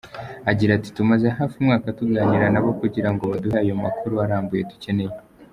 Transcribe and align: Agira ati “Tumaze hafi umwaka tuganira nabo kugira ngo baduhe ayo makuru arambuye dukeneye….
Agira 0.51 0.71
ati 0.75 0.89
“Tumaze 0.97 1.27
hafi 1.37 1.55
umwaka 1.57 1.87
tuganira 1.97 2.45
nabo 2.53 2.69
kugira 2.81 3.09
ngo 3.13 3.23
baduhe 3.31 3.57
ayo 3.63 3.73
makuru 3.83 4.13
arambuye 4.25 4.63
dukeneye…. 4.71 5.15